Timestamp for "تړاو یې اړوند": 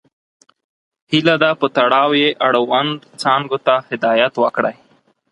1.77-2.91